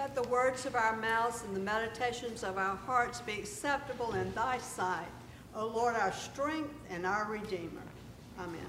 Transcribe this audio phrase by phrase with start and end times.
[0.00, 4.32] Let the words of our mouths and the meditations of our hearts be acceptable in
[4.32, 5.04] thy sight,
[5.54, 7.82] O Lord, our strength and our Redeemer.
[8.38, 8.66] Amen.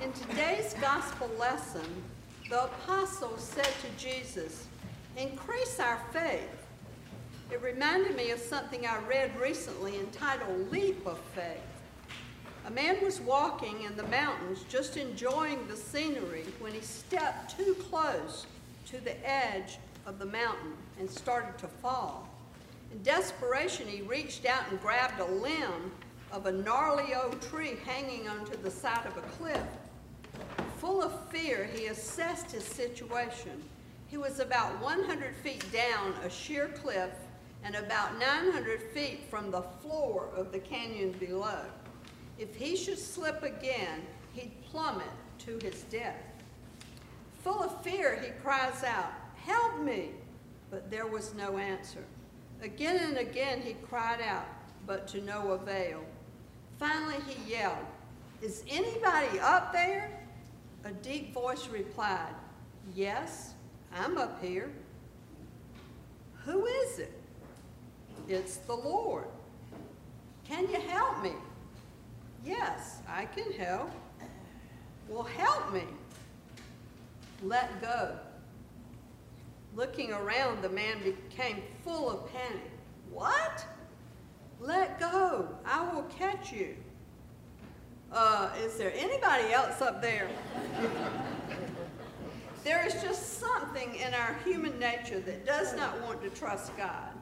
[0.00, 2.04] In today's gospel lesson,
[2.48, 4.68] the apostles said to Jesus,
[5.16, 6.68] Increase our faith.
[7.50, 11.58] It reminded me of something I read recently entitled Leap of Faith.
[12.70, 17.74] A man was walking in the mountains, just enjoying the scenery, when he stepped too
[17.90, 18.46] close
[18.86, 22.28] to the edge of the mountain and started to fall.
[22.92, 25.90] In desperation, he reached out and grabbed a limb
[26.30, 29.66] of a gnarly old tree hanging onto the side of a cliff.
[30.78, 33.64] Full of fear, he assessed his situation.
[34.06, 37.10] He was about 100 feet down a sheer cliff
[37.64, 41.64] and about 900 feet from the floor of the canyon below.
[42.40, 44.00] If he should slip again,
[44.32, 46.16] he'd plummet to his death.
[47.44, 49.12] Full of fear, he cries out,
[49.44, 50.12] Help me!
[50.70, 52.02] But there was no answer.
[52.62, 54.46] Again and again he cried out,
[54.86, 56.02] but to no avail.
[56.78, 57.76] Finally he yelled,
[58.40, 60.10] Is anybody up there?
[60.84, 62.34] A deep voice replied,
[62.94, 63.52] Yes,
[63.94, 64.70] I'm up here.
[66.46, 67.12] Who is it?
[68.28, 69.26] It's the Lord.
[70.48, 71.32] Can you help me?
[72.44, 73.90] Yes, I can help.
[75.06, 75.82] Well, help me.
[77.42, 78.16] Let go.
[79.76, 82.70] Looking around, the man became full of panic.
[83.10, 83.62] What?
[84.58, 85.50] Let go.
[85.66, 86.74] I will catch you.
[88.10, 90.30] Uh, is there anybody else up there?
[92.64, 97.12] there is just something in our human nature that does not want to trust God.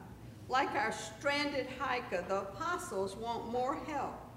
[0.47, 4.28] Like our stranded hiker, the apostles want more help.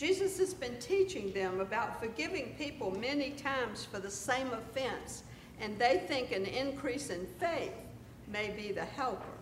[0.00, 5.24] Jesus has been teaching them about forgiving people many times for the same offense,
[5.60, 7.74] and they think an increase in faith
[8.26, 9.36] may be the helper.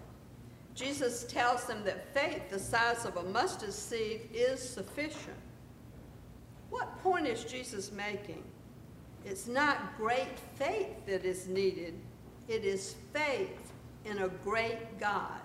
[0.75, 5.37] Jesus tells them that faith the size of a mustard seed is sufficient.
[6.71, 8.43] What point is Jesus making?
[9.25, 11.95] It's not great faith that is needed,
[12.49, 13.71] it is faith
[14.05, 15.39] in a great God.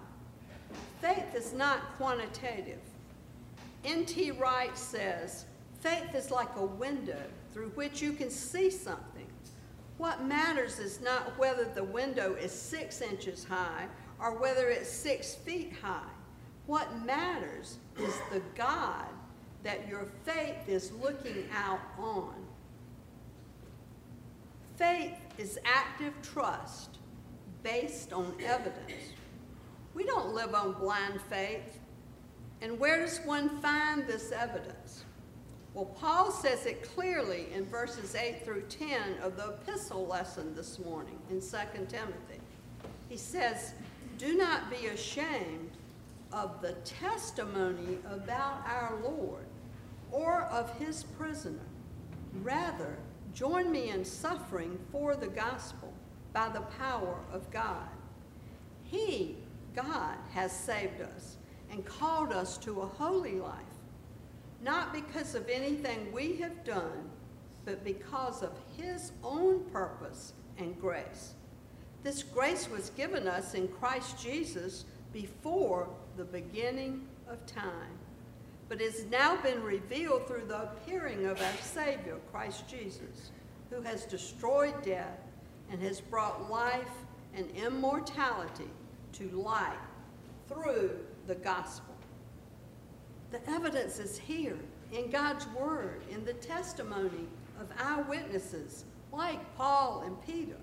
[1.02, 2.80] Faith is not quantitative.
[3.84, 4.32] N.T.
[4.32, 5.46] Wright says,
[5.82, 7.22] faith is like a window
[7.52, 9.28] through which you can see something.
[9.98, 13.88] What matters is not whether the window is six inches high
[14.20, 16.10] or whether it's six feet high.
[16.66, 19.08] What matters is the God
[19.64, 22.34] that your faith is looking out on.
[24.78, 26.98] Faith is active trust
[27.62, 29.14] based on evidence.
[29.94, 31.80] We don't live on blind faith.
[32.63, 35.03] And where does one find this evidence?
[35.74, 40.79] Well, Paul says it clearly in verses 8 through 10 of the epistle lesson this
[40.79, 41.57] morning in 2
[41.90, 42.40] Timothy.
[43.09, 43.74] He says,
[44.18, 45.72] Do not be ashamed
[46.31, 49.45] of the testimony about our Lord
[50.09, 51.68] or of his prisoner.
[52.44, 52.95] Rather,
[53.34, 55.91] join me in suffering for the gospel
[56.31, 57.90] by the power of God.
[58.85, 59.35] He,
[59.75, 61.35] God, has saved us
[61.74, 63.60] and called us to a holy life,
[64.62, 67.10] not because of anything we have done,
[67.66, 71.34] but because of his own purpose and grace.
[72.04, 77.98] This grace was given us in Christ Jesus before the beginning of time
[78.74, 83.32] but has now been revealed through the appearing of our Savior, Christ Jesus,
[83.70, 85.20] who has destroyed death
[85.72, 86.90] and has brought life
[87.36, 88.70] and immortality
[89.14, 89.78] to light
[90.48, 90.92] through
[91.28, 91.96] the gospel.
[93.32, 94.58] The evidence is here
[94.92, 97.28] in God's word, in the testimony
[97.60, 100.58] of eyewitnesses like Paul and Peter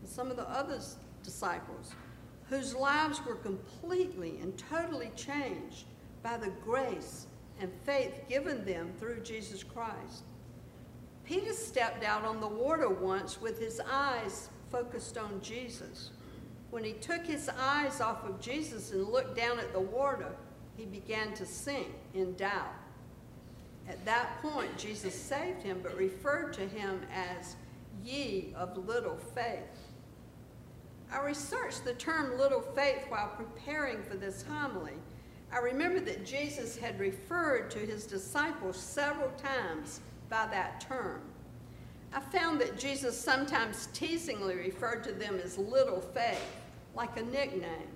[0.00, 0.80] and some of the other
[1.22, 1.94] disciples,
[2.48, 5.84] whose lives were completely and totally changed
[6.22, 7.26] by the grace
[7.60, 10.24] and faith given them through Jesus Christ.
[11.24, 16.10] Peter stepped out on the water once with his eyes focused on Jesus.
[16.70, 20.32] When he took his eyes off of Jesus and looked down at the water,
[20.76, 22.72] he began to sink in doubt.
[23.88, 27.56] At that point, Jesus saved him, but referred to him as
[28.04, 29.88] ye of little faith.
[31.12, 34.94] I researched the term little faith while preparing for this homily,
[35.52, 41.22] I remember that Jesus had referred to his disciples several times by that term.
[42.12, 46.59] I found that Jesus sometimes teasingly referred to them as little faith,
[46.94, 47.88] like a nickname.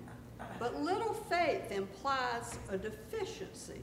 [0.59, 3.81] But little faith implies a deficiency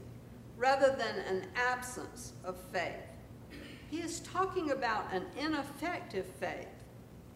[0.57, 2.93] rather than an absence of faith.
[3.89, 6.67] He is talking about an ineffective faith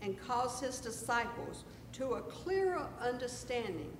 [0.01, 3.91] and calls his disciples to a clearer understanding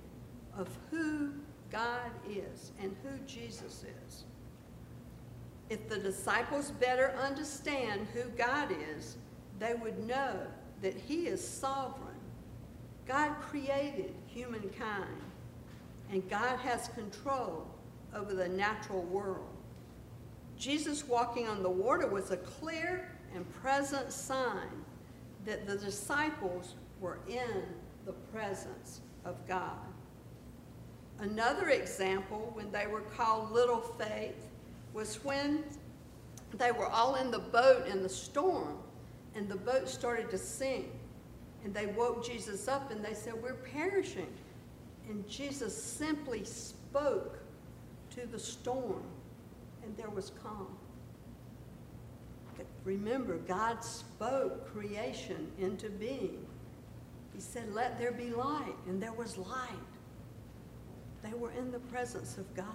[0.56, 1.32] of who
[1.70, 4.24] God is and who Jesus is.
[5.70, 9.16] If the disciples better understand who God is,
[9.58, 10.36] they would know
[10.82, 12.07] that He is sovereign.
[13.08, 15.22] God created humankind,
[16.12, 17.66] and God has control
[18.14, 19.48] over the natural world.
[20.58, 24.68] Jesus walking on the water was a clear and present sign
[25.46, 27.64] that the disciples were in
[28.04, 29.78] the presence of God.
[31.20, 34.48] Another example, when they were called little faith,
[34.92, 35.64] was when
[36.58, 38.78] they were all in the boat in the storm
[39.34, 40.86] and the boat started to sink.
[41.64, 44.32] And they woke Jesus up and they said, We're perishing.
[45.08, 47.38] And Jesus simply spoke
[48.10, 49.02] to the storm
[49.82, 50.76] and there was calm.
[52.84, 56.46] Remember, God spoke creation into being.
[57.34, 59.68] He said, Let there be light, and there was light.
[61.22, 62.66] They were in the presence of God.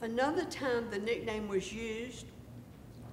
[0.00, 2.26] Another time the nickname was used,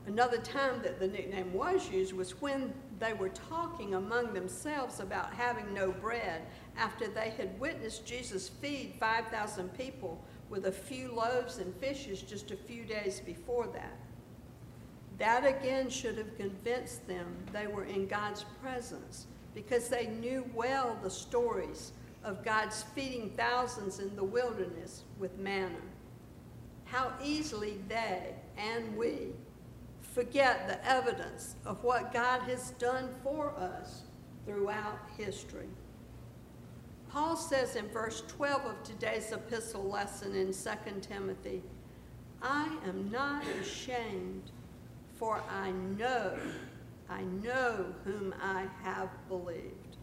[0.05, 5.33] another time that the nickname was used was when they were talking among themselves about
[5.33, 6.41] having no bread
[6.77, 12.51] after they had witnessed Jesus feed 5,000 people with a few loaves and fishes just
[12.51, 13.97] a few days before that.
[15.17, 20.97] That again should have convinced them they were in God's presence because they knew well
[21.01, 21.91] the stories
[22.23, 25.81] of God's feeding thousands in the wilderness with manna.
[26.85, 29.33] How easily they and we
[30.17, 34.01] forget the evidence of what God has done for us
[34.47, 35.69] throughout history.
[37.11, 40.69] Paul says in verse 12 of today's epistle lesson in 2
[41.01, 41.61] Timothy,
[42.41, 44.49] I am not ashamed,
[45.19, 45.69] for I
[45.99, 46.33] know,
[47.11, 49.97] I know whom I have believed.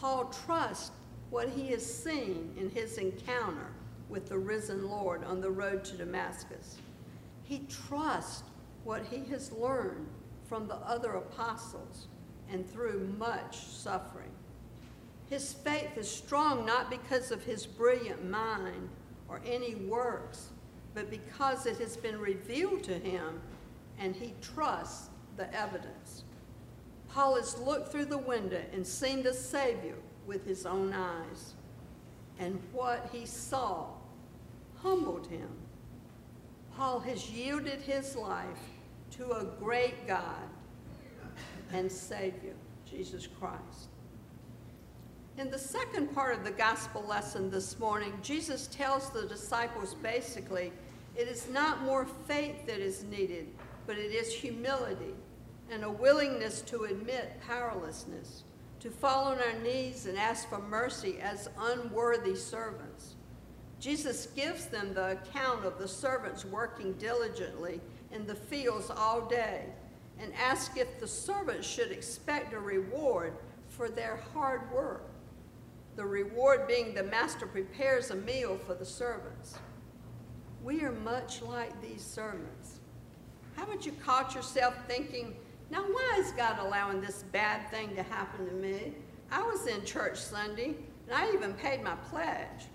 [0.00, 0.92] Paul trusts
[1.28, 3.68] what he has seen in his encounter
[4.08, 6.76] with the risen Lord on the road to Damascus.
[7.42, 8.42] He trusts
[8.86, 10.06] what he has learned
[10.48, 12.06] from the other apostles
[12.48, 14.30] and through much suffering.
[15.28, 18.88] His faith is strong not because of his brilliant mind
[19.28, 20.50] or any works,
[20.94, 23.40] but because it has been revealed to him
[23.98, 26.22] and he trusts the evidence.
[27.08, 29.96] Paul has looked through the window and seen the Savior
[30.28, 31.54] with his own eyes,
[32.38, 33.86] and what he saw
[34.82, 35.48] humbled him.
[36.76, 38.75] Paul has yielded his life
[39.16, 40.48] to a great God
[41.72, 42.54] and Savior,
[42.88, 43.88] Jesus Christ.
[45.38, 50.72] In the second part of the gospel lesson this morning, Jesus tells the disciples basically
[51.14, 53.48] it is not more faith that is needed,
[53.86, 55.14] but it is humility
[55.70, 58.44] and a willingness to admit powerlessness,
[58.80, 63.14] to fall on our knees and ask for mercy as unworthy servants.
[63.80, 67.80] Jesus gives them the account of the servants working diligently
[68.12, 69.66] in the fields all day
[70.18, 73.34] and asks if the servants should expect a reward
[73.68, 75.10] for their hard work
[75.96, 79.58] the reward being the master prepares a meal for the servants.
[80.62, 82.80] We are much like these servants.
[83.56, 85.34] Haven't you caught yourself thinking,
[85.70, 88.92] now why is God allowing this bad thing to happen to me?
[89.30, 90.74] I was in church Sunday
[91.08, 92.66] and I even paid my pledge.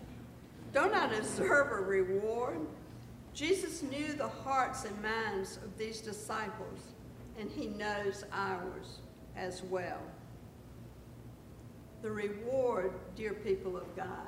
[0.74, 2.58] Don't I deserve a reward?
[3.34, 6.80] Jesus knew the hearts and minds of these disciples,
[7.40, 9.00] and he knows ours
[9.36, 10.02] as well.
[12.02, 14.28] The reward, dear people of God,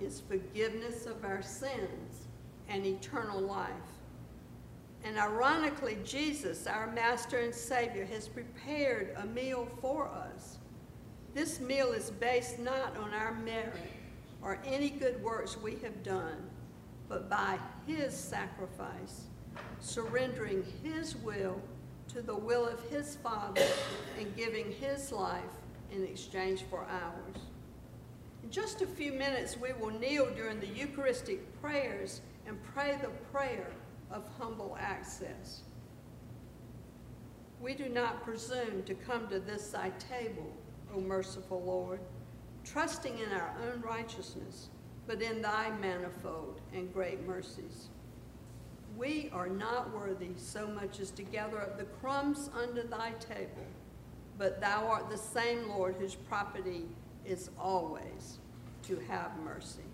[0.00, 2.26] is forgiveness of our sins
[2.68, 3.70] and eternal life.
[5.04, 10.58] And ironically, Jesus, our Master and Savior, has prepared a meal for us.
[11.34, 13.90] This meal is based not on our merit
[14.42, 16.50] or any good works we have done,
[17.12, 19.24] but by His sacrifice,
[19.80, 21.60] surrendering His will
[22.08, 23.66] to the will of His Father
[24.18, 25.42] and giving His life
[25.92, 27.42] in exchange for ours.
[28.42, 33.10] In just a few minutes, we will kneel during the Eucharistic prayers and pray the
[33.30, 33.70] prayer
[34.10, 35.64] of humble access.
[37.60, 40.50] We do not presume to come to this thy table,
[40.94, 42.00] O merciful Lord,
[42.64, 44.70] trusting in our own righteousness,
[45.12, 47.90] but in thy manifold and great mercies.
[48.96, 53.66] We are not worthy so much as to gather up the crumbs under thy table
[54.38, 56.84] but thou art the same Lord whose property
[57.24, 58.38] is always
[58.84, 59.84] to have mercy.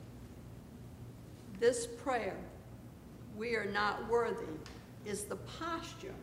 [1.61, 2.39] This prayer,
[3.37, 4.47] we are not worthy,
[5.05, 6.15] is the posture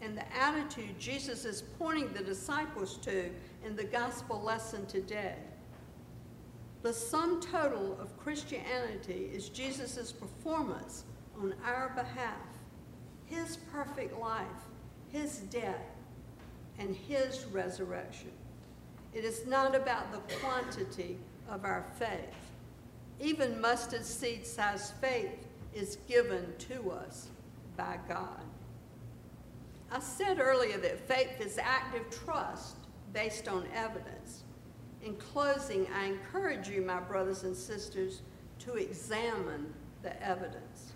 [0.00, 3.30] and the attitude Jesus is pointing the disciples to
[3.64, 5.36] in the gospel lesson today.
[6.82, 11.04] The sum total of Christianity is Jesus' performance
[11.40, 12.42] on our behalf,
[13.26, 14.46] his perfect life,
[15.12, 15.86] his death,
[16.80, 18.32] and his resurrection.
[19.14, 22.50] It is not about the quantity of our faith.
[23.20, 27.28] Even mustard seed sized faith is given to us
[27.76, 28.42] by God.
[29.92, 32.76] I said earlier that faith is active trust
[33.12, 34.42] based on evidence.
[35.02, 38.22] In closing, I encourage you, my brothers and sisters,
[38.60, 40.92] to examine the evidence.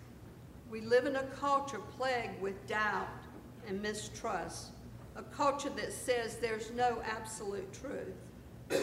[0.69, 3.07] We live in a culture plagued with doubt
[3.67, 4.71] and mistrust,
[5.17, 8.81] a culture that says there's no absolute truth.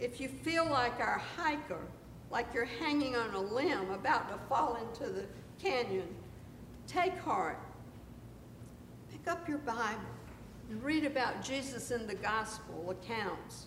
[0.00, 1.80] If you feel like our hiker,
[2.30, 5.24] like you're hanging on a limb about to fall into the
[5.62, 6.08] canyon,
[6.86, 7.58] take heart.
[9.10, 10.00] Pick up your Bible
[10.70, 13.66] and read about Jesus in the gospel accounts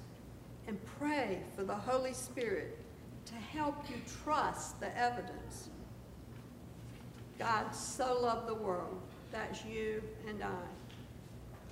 [0.72, 2.78] and pray for the Holy Spirit
[3.26, 5.68] to help you trust the evidence.
[7.38, 9.02] God so loved the world,
[9.34, 10.64] that's you and I,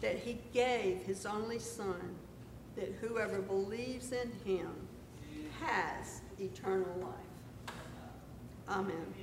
[0.01, 2.13] that he gave his only son,
[2.75, 4.70] that whoever believes in him
[5.62, 7.75] has eternal life.
[8.68, 9.13] Amen.